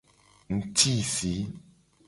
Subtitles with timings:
[0.55, 1.33] Ngtisi.